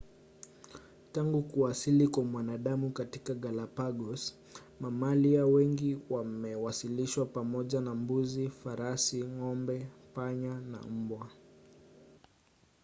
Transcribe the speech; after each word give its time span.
tangu 1.11 1.41
kuwasili 1.43 2.07
kwa 2.07 2.23
mwanadamu 2.23 2.89
katika 2.91 3.33
galapagos 3.33 4.39
mamalia 4.79 5.45
wengi 5.45 5.97
wamewasilishwa 6.09 7.25
pamoja 7.25 7.81
na 7.81 7.95
mbuzi 7.95 8.49
farasi 8.49 9.23
ng'ombe 9.23 9.87
panya 10.13 10.53
paka 10.53 10.65
na 10.67 10.81
mbwa 10.81 11.27